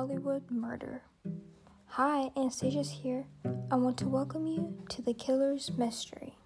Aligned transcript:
Hollywood 0.00 0.50
Murder. 0.50 1.02
Hi, 1.88 2.30
Anastasia's 2.34 2.90
here. 2.90 3.26
I 3.70 3.76
want 3.76 3.98
to 3.98 4.08
welcome 4.08 4.46
you 4.46 4.82
to 4.88 5.02
the 5.02 5.12
Killer's 5.12 5.70
Mystery. 5.76 6.38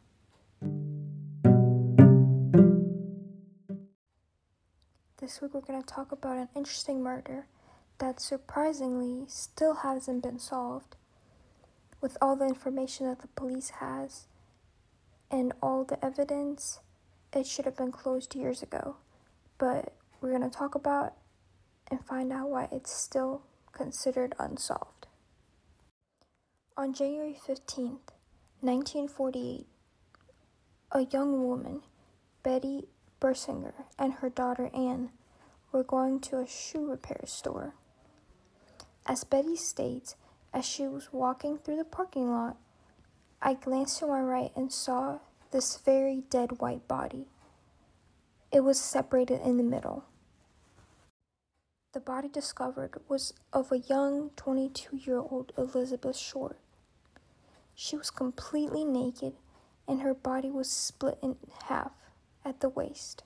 This 5.19 5.41
week 5.41 5.55
we're 5.55 5.61
going 5.61 5.81
to 5.81 5.87
talk 5.87 6.11
about 6.11 6.37
an 6.37 6.49
interesting 6.57 7.01
murder 7.01 7.47
that 7.99 8.21
surprisingly 8.21 9.25
still 9.29 9.75
hasn't 9.77 10.25
been 10.25 10.41
solved. 10.41 10.97
With 12.01 12.17
all 12.21 12.35
the 12.35 12.47
information 12.47 13.07
that 13.07 13.21
the 13.21 13.29
police 13.29 13.71
has 13.79 14.27
and 15.31 15.53
all 15.63 15.85
the 15.85 16.05
evidence, 16.05 16.81
it 17.33 17.47
should 17.47 17.67
have 17.67 17.77
been 17.77 17.93
closed 17.93 18.35
years 18.35 18.65
ago. 18.65 18.97
But 19.59 19.95
we're 20.21 20.37
going 20.37 20.51
to 20.51 20.59
talk 20.59 20.75
about 20.75 21.13
and 21.91 22.05
find 22.05 22.33
out 22.33 22.49
why 22.49 22.69
it's 22.73 22.93
still 22.93 23.43
considered 23.75 24.35
unsolved. 24.39 25.07
On 26.77 26.95
January 26.95 27.37
15th, 27.47 28.15
1948, 28.61 29.67
a 30.93 31.01
young 31.07 31.47
woman, 31.47 31.83
Betty 32.43 32.89
Bersinger, 33.21 33.75
and 33.99 34.15
her 34.15 34.31
daughter 34.31 34.71
Anne 34.73 35.11
were 35.73 35.85
going 35.85 36.21
to 36.21 36.39
a 36.39 36.47
shoe 36.47 36.89
repair 36.89 37.23
store. 37.27 37.75
As 39.07 39.25
Betty 39.25 39.57
states, 39.57 40.17
as 40.53 40.65
she 40.65 40.87
was 40.87 41.13
walking 41.13 41.59
through 41.59 41.77
the 41.77 41.85
parking 41.85 42.31
lot, 42.31 42.57
I 43.43 43.55
glanced 43.55 43.99
to 43.99 44.07
my 44.07 44.21
right 44.21 44.53
and 44.57 44.73
saw 44.73 45.19
this 45.51 45.77
very 45.77 46.23
dead 46.31 46.61
white 46.61 46.89
body. 46.89 47.27
It 48.51 48.61
was 48.61 48.81
separated 48.81 49.41
in 49.43 49.57
the 49.57 49.63
middle. 49.63 50.05
The 51.95 52.01
body 52.01 52.27
discovered 52.27 53.01
was 53.07 53.35
of 53.53 53.71
a 53.71 53.79
young 53.79 54.31
22 54.31 54.97
year 54.97 55.19
old 55.19 55.53
Elizabeth 55.57 56.17
Short. 56.17 56.59
She 57.73 57.97
was 57.97 58.11
completely 58.11 58.85
naked 58.85 59.35
and 59.87 60.01
her 60.01 60.13
body 60.13 60.51
was 60.51 60.69
split 60.69 61.19
in 61.23 61.37
half 61.67 61.93
at 62.45 62.59
the 62.59 62.69
waist. 62.69 63.23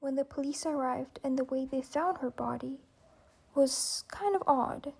When 0.00 0.16
the 0.16 0.24
police 0.24 0.66
arrived 0.66 1.20
and 1.22 1.38
the 1.38 1.44
way 1.44 1.64
they 1.64 1.82
found 1.82 2.18
her 2.18 2.32
body 2.32 2.80
was 3.54 4.02
kind 4.08 4.34
of 4.34 4.42
odd. 4.44 4.92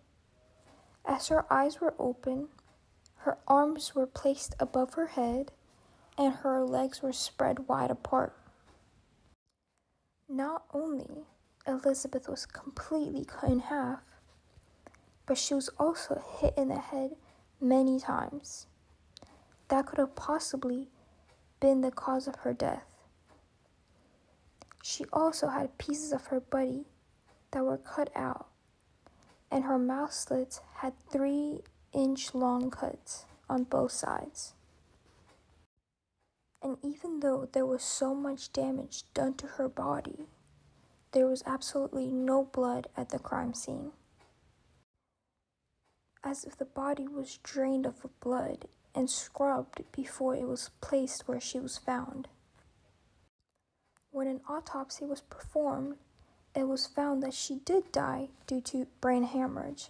As 1.04 1.26
her 1.28 1.52
eyes 1.52 1.80
were 1.80 1.94
open, 1.98 2.46
her 3.16 3.38
arms 3.48 3.92
were 3.92 4.06
placed 4.06 4.54
above 4.60 4.94
her 4.94 5.08
head 5.08 5.50
and 6.16 6.32
her 6.32 6.62
legs 6.64 7.02
were 7.02 7.12
spread 7.12 7.66
wide 7.66 7.90
apart. 7.90 8.36
Not 10.28 10.62
only 10.72 11.26
Elizabeth 11.66 12.28
was 12.28 12.44
completely 12.44 13.24
cut 13.24 13.50
in 13.50 13.60
half, 13.60 14.00
but 15.26 15.38
she 15.38 15.54
was 15.54 15.68
also 15.78 16.22
hit 16.40 16.54
in 16.56 16.68
the 16.68 16.78
head 16.78 17.16
many 17.60 18.00
times. 18.00 18.66
That 19.68 19.86
could 19.86 19.98
have 19.98 20.16
possibly 20.16 20.88
been 21.60 21.80
the 21.80 21.92
cause 21.92 22.26
of 22.26 22.36
her 22.36 22.52
death. 22.52 22.92
She 24.82 25.04
also 25.12 25.48
had 25.48 25.78
pieces 25.78 26.12
of 26.12 26.26
her 26.26 26.40
body 26.40 26.86
that 27.52 27.64
were 27.64 27.78
cut 27.78 28.10
out, 28.16 28.48
and 29.50 29.64
her 29.64 29.78
mouth 29.78 30.12
slits 30.12 30.60
had 30.76 30.94
three 31.10 31.60
inch 31.92 32.34
long 32.34 32.70
cuts 32.70 33.26
on 33.48 33.64
both 33.64 33.92
sides. 33.92 34.54
And 36.60 36.78
even 36.82 37.20
though 37.20 37.48
there 37.52 37.66
was 37.66 37.82
so 37.82 38.14
much 38.14 38.52
damage 38.52 39.04
done 39.14 39.34
to 39.34 39.46
her 39.46 39.68
body, 39.68 40.26
there 41.12 41.26
was 41.26 41.42
absolutely 41.46 42.06
no 42.06 42.44
blood 42.44 42.88
at 42.96 43.10
the 43.10 43.18
crime 43.18 43.54
scene. 43.54 43.92
As 46.24 46.44
if 46.44 46.56
the 46.56 46.64
body 46.64 47.06
was 47.06 47.38
drained 47.42 47.84
of 47.86 48.06
blood 48.20 48.66
and 48.94 49.10
scrubbed 49.10 49.82
before 49.92 50.34
it 50.34 50.46
was 50.46 50.70
placed 50.80 51.28
where 51.28 51.40
she 51.40 51.58
was 51.60 51.76
found. 51.78 52.28
When 54.10 54.26
an 54.26 54.40
autopsy 54.48 55.04
was 55.04 55.20
performed, 55.22 55.96
it 56.54 56.68
was 56.68 56.86
found 56.86 57.22
that 57.22 57.34
she 57.34 57.56
did 57.56 57.92
die 57.92 58.28
due 58.46 58.60
to 58.62 58.86
brain 59.00 59.24
hemorrhage. 59.24 59.88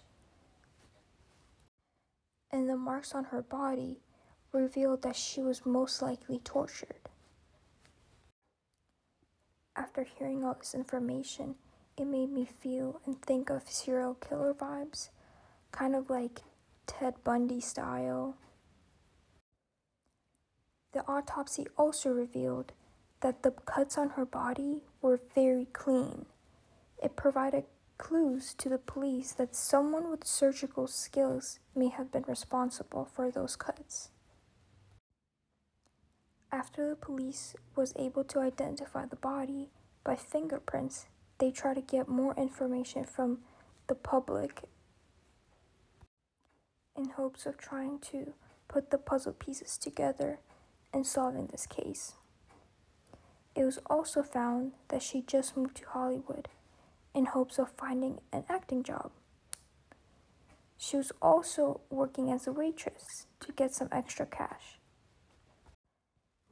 And 2.51 2.69
the 2.69 2.77
marks 2.77 3.15
on 3.15 3.25
her 3.25 3.43
body 3.43 3.99
revealed 4.53 5.03
that 5.03 5.17
she 5.17 5.41
was 5.41 5.67
most 5.67 6.03
likely 6.03 6.39
tortured. 6.39 7.02
After 9.75 10.05
hearing 10.05 10.45
all 10.45 10.55
this 10.55 10.75
information, 10.75 11.55
it 11.97 12.05
made 12.07 12.31
me 12.31 12.45
feel 12.45 13.01
and 13.07 13.21
think 13.21 13.51
of 13.51 13.71
serial 13.71 14.15
killer 14.15 14.53
vibes, 14.53 15.09
kind 15.71 15.95
of 15.95 16.11
like 16.11 16.43
Ted 16.87 17.15
Bundy 17.25 17.61
style. 17.61 18.37
The 20.93 21.07
autopsy 21.09 21.67
also 21.79 22.11
revealed 22.11 22.73
that 23.21 23.43
the 23.43 23.53
cuts 23.53 23.97
on 23.97 24.11
her 24.11 24.27
body 24.27 24.83
were 25.01 25.21
very 25.35 25.67
clean. 25.73 26.27
It 27.03 27.17
provided 27.17 27.65
clues 27.97 28.53
to 28.55 28.69
the 28.69 28.79
police 28.79 29.33
that 29.33 29.55
someone 29.55 30.11
with 30.11 30.27
surgical 30.27 30.87
skills 30.87 31.61
may 31.75 31.89
have 31.89 32.13
been 32.13 32.25
responsible 32.27 33.05
for 33.05 33.31
those 33.31 33.57
cuts. 33.57 34.11
After 36.53 36.91
the 36.91 36.97
police 36.97 37.57
was 37.75 37.95
able 37.97 38.25
to 38.25 38.41
identify 38.41 39.07
the 39.07 39.17
body 39.17 39.71
by 40.05 40.17
fingerprints, 40.17 41.07
they 41.39 41.51
try 41.51 41.73
to 41.73 41.81
get 41.81 42.09
more 42.09 42.35
information 42.37 43.05
from 43.05 43.39
the 43.87 43.95
public 43.95 44.63
in 46.95 47.09
hopes 47.09 47.47
of 47.47 47.57
trying 47.57 47.99
to 48.01 48.35
put 48.69 48.91
the 48.91 48.99
puzzle 48.99 49.33
pieces 49.33 49.79
together 49.79 50.41
and 50.93 51.07
solving 51.07 51.47
this 51.47 51.67
case. 51.67 52.17
It 53.55 53.65
was 53.65 53.79
also 53.87 54.23
found 54.23 54.73
that 54.89 55.03
she 55.03 55.23
just 55.23 55.57
moved 55.57 55.79
to 55.79 55.89
Hollywood 55.89 56.49
in 57.15 57.27
hopes 57.27 57.59
of 57.59 57.73
finding 57.79 58.21
an 58.31 58.45
acting 58.51 58.83
job. 58.83 59.11
She 60.77 60.99
was 60.99 61.13
also 61.23 61.81
working 61.89 62.31
as 62.31 62.47
a 62.47 62.53
waitress 62.53 63.27
to 63.41 63.53
get 63.53 63.75
some 63.75 63.89
extra 63.91 64.27
cash. 64.27 64.79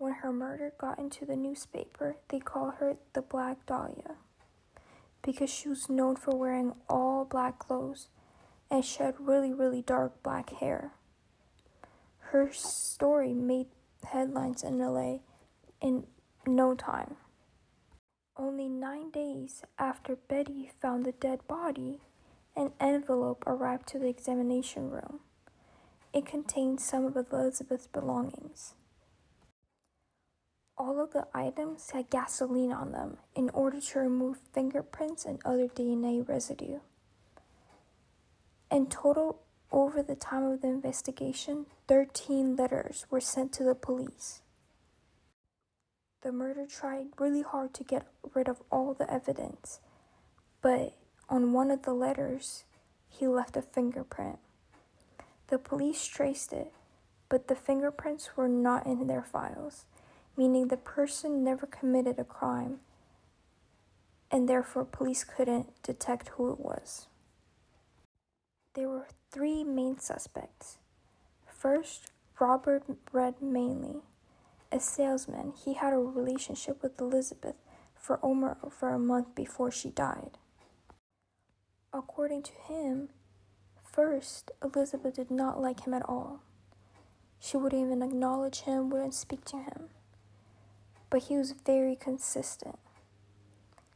When 0.01 0.15
her 0.15 0.33
murder 0.33 0.73
got 0.79 0.99
into 0.99 1.27
the 1.27 1.37
newspaper, 1.37 2.17
they 2.31 2.39
called 2.39 2.77
her 2.79 2.97
the 3.13 3.21
Black 3.21 3.67
Dahlia 3.67 4.15
because 5.23 5.51
she 5.51 5.69
was 5.69 5.91
known 5.91 6.17
for 6.17 6.35
wearing 6.35 6.73
all 6.89 7.27
black 7.27 7.59
clothes 7.59 8.09
and 8.71 8.83
she 8.83 9.03
had 9.03 9.21
really, 9.21 9.53
really 9.53 9.83
dark 9.83 10.23
black 10.23 10.55
hair. 10.55 10.93
Her 12.31 12.51
story 12.51 13.35
made 13.35 13.67
headlines 14.03 14.63
in 14.63 14.79
LA 14.79 15.19
in 15.83 16.07
no 16.47 16.75
time. 16.75 17.17
Only 18.39 18.71
nine 18.71 19.11
days 19.11 19.65
after 19.79 20.17
Betty 20.17 20.71
found 20.81 21.05
the 21.05 21.13
dead 21.13 21.47
body, 21.47 22.01
an 22.57 22.73
envelope 22.81 23.45
arrived 23.47 23.87
to 23.89 23.99
the 23.99 24.09
examination 24.09 24.89
room. 24.89 25.21
It 26.15 26.25
contained 26.25 26.81
some 26.81 27.05
of 27.05 27.19
Elizabeth's 27.19 27.87
belongings. 27.87 28.77
All 30.81 30.99
of 30.99 31.13
the 31.13 31.27
items 31.35 31.91
had 31.91 32.09
gasoline 32.09 32.73
on 32.73 32.93
them 32.93 33.19
in 33.35 33.51
order 33.51 33.83
to 33.83 33.99
remove 33.99 34.39
fingerprints 34.55 35.27
and 35.27 35.39
other 35.45 35.69
DNA 35.69 36.27
residue. 36.27 36.79
In 38.71 38.87
total, 38.87 39.43
over 39.71 40.03
the 40.03 40.15
time 40.15 40.43
of 40.45 40.63
the 40.63 40.69
investigation, 40.69 41.67
13 41.87 42.57
letters 42.57 43.05
were 43.11 43.21
sent 43.21 43.53
to 43.53 43.63
the 43.63 43.75
police. 43.75 44.41
The 46.23 46.33
murderer 46.33 46.65
tried 46.65 47.09
really 47.19 47.43
hard 47.43 47.75
to 47.75 47.85
get 47.85 48.07
rid 48.33 48.49
of 48.49 48.63
all 48.73 48.95
the 48.95 49.13
evidence, 49.13 49.81
but 50.63 50.97
on 51.29 51.53
one 51.53 51.71
of 51.71 51.83
the 51.83 51.93
letters, 51.93 52.65
he 53.07 53.29
left 53.29 53.55
a 53.55 53.61
fingerprint. 53.61 54.39
The 55.49 55.59
police 55.59 56.07
traced 56.07 56.55
it, 56.55 56.73
but 57.29 57.49
the 57.49 57.55
fingerprints 57.55 58.31
were 58.35 58.49
not 58.49 58.87
in 58.87 59.09
their 59.09 59.23
files 59.23 59.85
meaning 60.41 60.69
the 60.69 60.77
person 60.79 61.45
never 61.45 61.67
committed 61.67 62.19
a 62.19 62.25
crime, 62.25 62.81
and 64.31 64.49
therefore 64.49 64.87
police 64.87 65.23
couldn't 65.23 65.69
detect 65.83 66.29
who 66.29 66.51
it 66.51 66.59
was. 66.59 67.09
There 68.73 68.89
were 68.89 69.09
three 69.31 69.63
main 69.65 69.99
suspects. 69.99 70.79
First, 71.47 72.13
Robert 72.41 72.85
Red 73.13 73.43
Manley, 73.43 74.01
a 74.73 74.81
salesman. 74.81 75.53
He 75.63 75.75
had 75.75 75.93
a 75.93 75.99
relationship 75.99 76.83
with 76.83 76.99
Elizabeth 76.99 77.57
for 77.95 78.19
over 78.23 78.57
a 78.89 78.99
month 78.99 79.35
before 79.35 79.71
she 79.71 79.91
died. 79.91 80.39
According 81.93 82.45
to 82.45 82.53
him, 82.67 83.11
first, 83.85 84.53
Elizabeth 84.65 85.17
did 85.17 85.31
not 85.31 85.61
like 85.61 85.87
him 85.87 85.93
at 85.93 86.09
all. 86.09 86.41
She 87.39 87.59
wouldn't 87.59 87.85
even 87.85 88.01
acknowledge 88.03 88.61
him, 88.61 88.89
wouldn't 88.89 89.13
speak 89.13 89.45
to 89.47 89.59
him 89.59 89.91
but 91.11 91.25
he 91.25 91.37
was 91.37 91.53
very 91.67 91.97
consistent, 91.97 92.79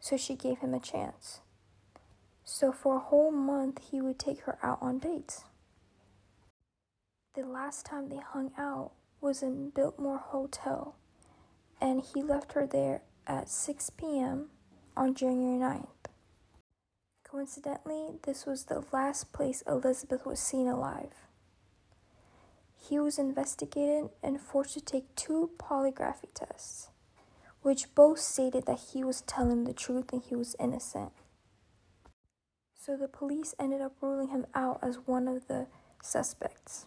so 0.00 0.16
she 0.16 0.34
gave 0.34 0.58
him 0.58 0.74
a 0.74 0.80
chance. 0.80 1.40
So 2.44 2.72
for 2.72 2.96
a 2.96 3.00
whole 3.00 3.30
month, 3.30 3.80
he 3.90 4.00
would 4.00 4.18
take 4.18 4.40
her 4.42 4.58
out 4.62 4.78
on 4.82 4.98
dates. 4.98 5.44
The 7.34 7.42
last 7.46 7.86
time 7.86 8.08
they 8.08 8.18
hung 8.18 8.52
out 8.58 8.92
was 9.20 9.42
in 9.42 9.70
Biltmore 9.70 10.18
Hotel, 10.18 10.94
and 11.80 12.02
he 12.02 12.22
left 12.22 12.52
her 12.52 12.66
there 12.66 13.02
at 13.26 13.48
6 13.48 13.90
p.m. 13.90 14.50
on 14.96 15.14
January 15.14 15.58
9th. 15.58 15.86
Coincidentally, 17.26 18.18
this 18.22 18.46
was 18.46 18.64
the 18.64 18.84
last 18.92 19.32
place 19.32 19.62
Elizabeth 19.66 20.24
was 20.26 20.38
seen 20.38 20.68
alive. 20.68 21.26
He 22.76 23.00
was 23.00 23.18
investigated 23.18 24.10
and 24.22 24.40
forced 24.40 24.74
to 24.74 24.80
take 24.80 25.16
two 25.16 25.50
polygraphy 25.58 26.28
tests, 26.34 26.90
which 27.64 27.94
both 27.94 28.18
stated 28.18 28.66
that 28.66 28.78
he 28.92 29.02
was 29.02 29.22
telling 29.22 29.64
the 29.64 29.72
truth 29.72 30.12
and 30.12 30.22
he 30.22 30.36
was 30.36 30.54
innocent. 30.60 31.10
So 32.78 32.94
the 32.94 33.08
police 33.08 33.54
ended 33.58 33.80
up 33.80 33.94
ruling 34.02 34.28
him 34.28 34.44
out 34.54 34.80
as 34.82 34.96
one 35.06 35.26
of 35.26 35.48
the 35.48 35.68
suspects. 36.02 36.84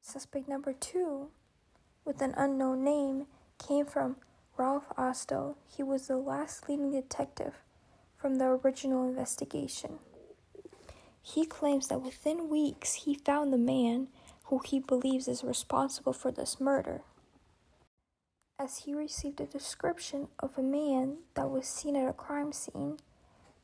Suspect 0.00 0.48
number 0.48 0.72
two, 0.72 1.30
with 2.04 2.22
an 2.22 2.32
unknown 2.36 2.84
name, 2.84 3.26
came 3.58 3.86
from 3.86 4.18
Ralph 4.56 4.88
Osto. 4.96 5.56
He 5.66 5.82
was 5.82 6.06
the 6.06 6.16
last 6.16 6.68
leading 6.68 6.92
detective 6.92 7.54
from 8.16 8.36
the 8.36 8.44
original 8.44 9.08
investigation. 9.08 9.98
He 11.20 11.44
claims 11.44 11.88
that 11.88 12.02
within 12.02 12.48
weeks 12.48 12.94
he 12.94 13.14
found 13.14 13.52
the 13.52 13.58
man 13.58 14.08
who 14.44 14.60
he 14.64 14.78
believes 14.78 15.26
is 15.26 15.42
responsible 15.42 16.12
for 16.12 16.30
this 16.30 16.60
murder, 16.60 17.02
as 18.58 18.78
he 18.78 18.94
received 18.94 19.40
a 19.40 19.46
description 19.46 20.28
of 20.38 20.56
a 20.56 20.62
man 20.62 21.18
that 21.34 21.50
was 21.50 21.66
seen 21.66 21.96
at 21.96 22.08
a 22.08 22.12
crime 22.12 22.52
scene, 22.52 22.98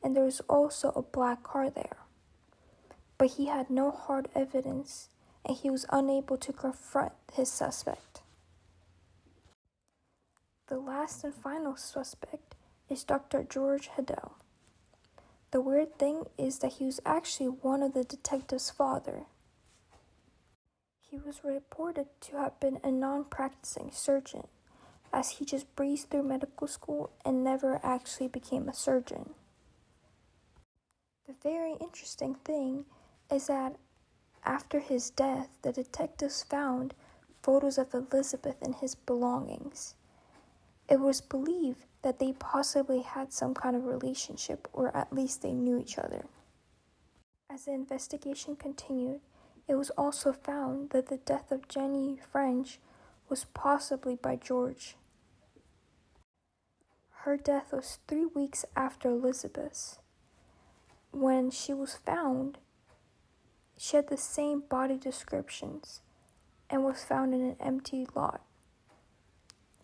and 0.03 0.15
there 0.15 0.25
was 0.25 0.41
also 0.49 0.91
a 0.91 1.01
black 1.01 1.43
car 1.43 1.69
there. 1.69 1.97
But 3.17 3.31
he 3.31 3.47
had 3.47 3.69
no 3.69 3.91
hard 3.91 4.29
evidence, 4.35 5.09
and 5.45 5.57
he 5.57 5.69
was 5.69 5.85
unable 5.89 6.37
to 6.37 6.53
confront 6.53 7.13
his 7.33 7.51
suspect. 7.51 8.21
The 10.67 10.77
last 10.77 11.23
and 11.23 11.33
final 11.33 11.75
suspect 11.75 12.55
is 12.89 13.03
Dr. 13.03 13.43
George 13.43 13.89
Hodel. 13.89 14.33
The 15.51 15.61
weird 15.61 15.97
thing 15.97 16.25
is 16.37 16.59
that 16.59 16.73
he 16.73 16.85
was 16.85 16.99
actually 17.05 17.47
one 17.47 17.81
of 17.81 17.93
the 17.93 18.03
detective's 18.03 18.69
father. 18.69 19.23
He 20.99 21.17
was 21.17 21.43
reported 21.43 22.05
to 22.21 22.37
have 22.37 22.59
been 22.59 22.79
a 22.83 22.91
non 22.91 23.23
practicing 23.23 23.89
surgeon, 23.91 24.47
as 25.11 25.31
he 25.31 25.45
just 25.45 25.73
breezed 25.75 26.09
through 26.09 26.23
medical 26.23 26.67
school 26.67 27.11
and 27.25 27.43
never 27.43 27.79
actually 27.83 28.27
became 28.27 28.67
a 28.67 28.73
surgeon. 28.73 29.31
The 31.27 31.35
very 31.43 31.73
interesting 31.79 32.35
thing 32.35 32.85
is 33.31 33.47
that 33.47 33.75
after 34.43 34.79
his 34.79 35.09
death, 35.09 35.49
the 35.61 35.71
detectives 35.71 36.43
found 36.43 36.93
photos 37.43 37.77
of 37.77 37.93
Elizabeth 37.93 38.55
and 38.61 38.75
his 38.75 38.95
belongings. 38.95 39.95
It 40.87 40.99
was 40.99 41.21
believed 41.21 41.85
that 42.01 42.19
they 42.19 42.33
possibly 42.33 43.01
had 43.01 43.31
some 43.31 43.53
kind 43.53 43.75
of 43.75 43.85
relationship, 43.85 44.67
or 44.73 44.95
at 44.95 45.13
least 45.13 45.41
they 45.41 45.51
knew 45.51 45.77
each 45.77 45.97
other. 45.97 46.25
As 47.49 47.65
the 47.65 47.73
investigation 47.73 48.55
continued, 48.55 49.21
it 49.67 49.75
was 49.75 49.91
also 49.91 50.33
found 50.33 50.89
that 50.91 51.07
the 51.07 51.17
death 51.17 51.51
of 51.51 51.67
Jenny 51.67 52.17
French 52.31 52.79
was 53.27 53.45
possibly 53.53 54.15
by 54.15 54.35
George. 54.35 54.95
Her 57.29 57.37
death 57.37 57.73
was 57.73 57.99
three 58.07 58.25
weeks 58.25 58.65
after 58.75 59.07
Elizabeth's. 59.07 59.99
When 61.11 61.51
she 61.51 61.75
was 61.75 61.93
found, 61.93 62.57
she 63.77 63.97
had 63.97 64.07
the 64.07 64.17
same 64.17 64.61
body 64.61 64.97
descriptions 64.97 66.01
and 66.71 66.83
was 66.83 67.03
found 67.03 67.35
in 67.35 67.41
an 67.41 67.55
empty 67.59 68.07
lot, 68.15 68.41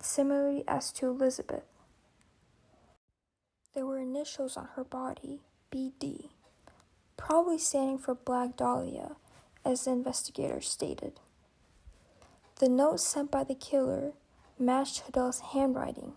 similarly 0.02 0.64
as 0.68 0.92
to 0.94 1.06
Elizabeth. 1.06 1.66
There 3.76 3.86
were 3.86 4.00
initials 4.00 4.58
on 4.58 4.70
her 4.76 4.84
body, 4.84 5.42
BD, 5.72 6.30
probably 7.16 7.60
standing 7.60 8.00
for 8.00 8.16
Black 8.16 8.58
Dahlia, 8.58 9.18
as 9.64 9.86
the 9.86 9.92
investigator 9.92 10.62
stated. 10.62 11.20
The 12.56 12.70
note 12.70 13.02
sent 13.02 13.30
by 13.30 13.44
the 13.44 13.54
killer 13.54 14.14
matched 14.58 15.04
Hodel's 15.04 15.42
handwriting. 15.42 16.14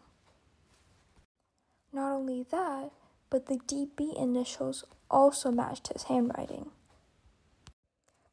Not 1.92 2.12
only 2.12 2.44
that, 2.50 2.90
but 3.30 3.46
the 3.46 3.58
DB 3.58 4.16
initials 4.20 4.84
also 5.10 5.50
matched 5.50 5.88
his 5.88 6.04
handwriting. 6.04 6.70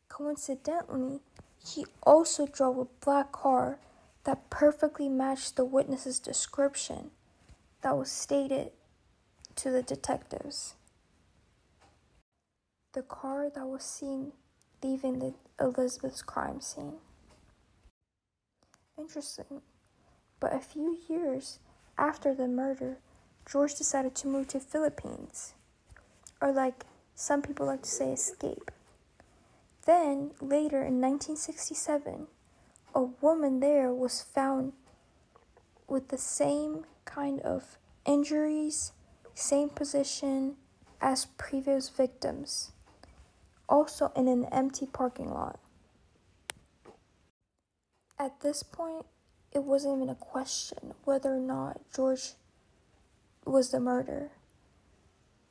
Coincidentally, 0.09 1.19
he 1.65 1.85
also 2.03 2.47
drove 2.47 2.77
a 2.77 2.85
black 3.03 3.31
car 3.31 3.79
that 4.23 4.49
perfectly 4.49 5.09
matched 5.09 5.55
the 5.55 5.65
witness's 5.65 6.19
description 6.19 7.11
that 7.81 7.97
was 7.97 8.11
stated 8.11 8.71
to 9.55 9.71
the 9.71 9.81
detectives. 9.81 10.75
The 12.93 13.01
car 13.01 13.49
that 13.53 13.67
was 13.67 13.83
seen 13.83 14.33
leaving 14.83 15.19
the 15.19 15.33
Elizabeth's 15.59 16.21
crime 16.21 16.61
scene. 16.61 16.95
Interesting. 18.97 19.61
But 20.39 20.53
a 20.53 20.59
few 20.59 20.97
years 21.09 21.59
after 21.97 22.33
the 22.33 22.47
murder, 22.47 22.97
George 23.50 23.75
decided 23.75 24.15
to 24.15 24.27
move 24.27 24.47
to 24.50 24.59
Philippines, 24.59 25.53
or 26.42 26.51
like 26.51 26.86
some 27.13 27.42
people 27.42 27.65
like 27.65 27.83
to 27.83 27.89
say, 27.89 28.12
escape. 28.12 28.71
Then, 29.86 30.31
later 30.42 30.77
in 30.77 31.00
1967, 31.00 32.27
a 32.94 33.01
woman 33.01 33.59
there 33.59 33.94
was 33.94 34.21
found 34.21 34.74
with 35.88 36.07
the 36.07 36.18
same 36.18 36.86
kind 37.06 37.39
of 37.42 37.77
injuries 38.06 38.92
same 39.36 39.69
position 39.69 40.56
as 41.01 41.25
previous 41.38 41.89
victims, 41.89 42.71
also 43.68 44.12
in 44.15 44.27
an 44.27 44.45
empty 44.45 44.86
parking 44.86 45.30
lot. 45.30 45.59
At 48.18 48.39
this 48.39 48.63
point, 48.63 49.06
it 49.51 49.63
wasn't 49.63 49.98
even 49.98 50.09
a 50.09 50.15
question 50.15 50.94
whether 51.03 51.36
or 51.36 51.39
not 51.39 51.81
George 51.94 52.34
was 53.45 53.71
the 53.71 53.79
murder. 53.79 54.31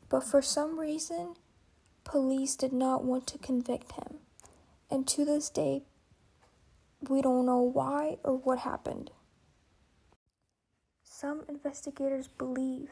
But 0.08 0.24
for 0.24 0.42
some 0.42 0.78
reason, 0.78 1.34
police 2.04 2.56
did 2.56 2.72
not 2.72 3.04
want 3.04 3.26
to 3.28 3.38
convict 3.38 3.92
him. 3.92 4.18
And 4.90 5.06
to 5.08 5.24
this 5.24 5.48
day, 5.48 5.82
we 7.08 7.22
don't 7.22 7.46
know 7.46 7.60
why 7.60 8.18
or 8.22 8.36
what 8.36 8.60
happened. 8.60 9.10
Some 11.02 11.42
investigators 11.48 12.28
believe 12.28 12.90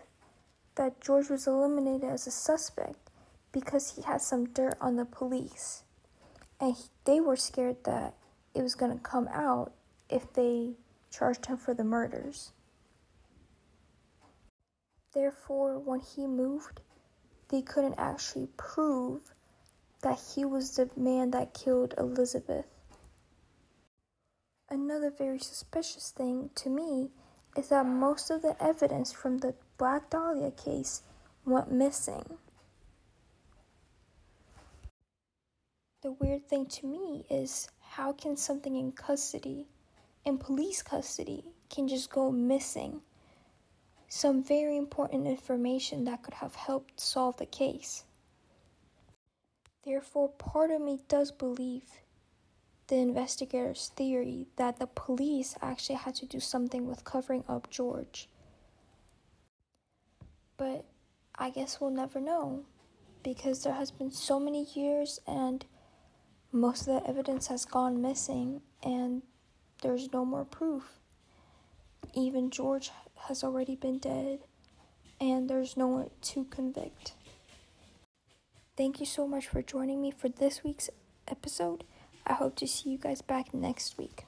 that 0.76 1.00
George 1.00 1.28
was 1.28 1.46
eliminated 1.46 2.08
as 2.08 2.26
a 2.26 2.30
suspect 2.30 3.10
because 3.52 3.94
he 3.94 4.02
had 4.02 4.22
some 4.22 4.46
dirt 4.46 4.74
on 4.80 4.96
the 4.96 5.04
police. 5.04 5.82
And 6.60 6.74
he, 6.74 6.84
they 7.04 7.20
were 7.20 7.36
scared 7.36 7.84
that 7.84 8.14
it 8.54 8.62
was 8.62 8.74
going 8.74 8.92
to 8.92 9.02
come 9.02 9.28
out 9.28 9.72
if 10.08 10.32
they 10.32 10.72
charged 11.10 11.46
him 11.46 11.56
for 11.58 11.74
the 11.74 11.84
murders. 11.84 12.52
Therefore, 15.12 15.78
when 15.78 16.00
he 16.00 16.26
moved, 16.26 16.80
they 17.48 17.60
couldn't 17.62 17.98
actually 17.98 18.48
prove 18.56 19.34
that 20.02 20.18
he 20.34 20.44
was 20.44 20.76
the 20.76 20.90
man 20.96 21.30
that 21.32 21.54
killed 21.54 21.94
Elizabeth. 21.98 22.66
Another 24.70 25.10
very 25.10 25.38
suspicious 25.38 26.10
thing 26.10 26.50
to 26.54 26.70
me 26.70 27.10
is 27.56 27.68
that 27.68 27.84
most 27.84 28.30
of 28.30 28.40
the 28.40 28.56
evidence 28.58 29.12
from 29.12 29.38
the 29.38 29.54
Black 29.76 30.08
Dahlia 30.08 30.50
case 30.50 31.02
went 31.44 31.70
missing. 31.70 32.38
The 36.00 36.12
weird 36.12 36.48
thing 36.48 36.66
to 36.66 36.86
me 36.86 37.26
is 37.30 37.68
how 37.80 38.12
can 38.12 38.36
something 38.36 38.76
in 38.76 38.92
custody, 38.92 39.66
in 40.24 40.38
police 40.38 40.82
custody, 40.82 41.44
can 41.68 41.86
just 41.86 42.10
go 42.10 42.32
missing? 42.32 43.02
Some 44.14 44.42
very 44.42 44.76
important 44.76 45.26
information 45.26 46.04
that 46.04 46.22
could 46.22 46.34
have 46.34 46.54
helped 46.54 47.00
solve 47.00 47.38
the 47.38 47.46
case. 47.46 48.04
Therefore, 49.86 50.28
part 50.28 50.70
of 50.70 50.82
me 50.82 51.00
does 51.08 51.32
believe 51.32 51.84
the 52.88 52.96
investigator's 52.96 53.90
theory 53.96 54.48
that 54.56 54.78
the 54.78 54.86
police 54.86 55.56
actually 55.62 55.94
had 55.94 56.14
to 56.16 56.26
do 56.26 56.40
something 56.40 56.86
with 56.86 57.04
covering 57.04 57.42
up 57.48 57.70
George. 57.70 58.28
But 60.58 60.84
I 61.34 61.48
guess 61.48 61.80
we'll 61.80 61.88
never 61.88 62.20
know 62.20 62.66
because 63.22 63.64
there 63.64 63.72
has 63.72 63.90
been 63.90 64.10
so 64.10 64.38
many 64.38 64.66
years 64.74 65.20
and 65.26 65.64
most 66.52 66.86
of 66.86 67.02
the 67.02 67.08
evidence 67.08 67.46
has 67.46 67.64
gone 67.64 68.02
missing 68.02 68.60
and 68.82 69.22
there's 69.80 70.12
no 70.12 70.26
more 70.26 70.44
proof 70.44 71.01
even 72.14 72.50
George 72.50 72.90
has 73.28 73.42
already 73.42 73.76
been 73.76 73.98
dead, 73.98 74.40
and 75.20 75.48
there's 75.48 75.76
no 75.76 75.86
one 75.86 76.10
to 76.22 76.44
convict. 76.44 77.12
Thank 78.76 79.00
you 79.00 79.06
so 79.06 79.26
much 79.26 79.46
for 79.46 79.62
joining 79.62 80.00
me 80.00 80.10
for 80.10 80.28
this 80.28 80.64
week's 80.64 80.90
episode. 81.28 81.84
I 82.26 82.34
hope 82.34 82.56
to 82.56 82.66
see 82.66 82.90
you 82.90 82.98
guys 82.98 83.22
back 83.22 83.52
next 83.52 83.98
week. 83.98 84.24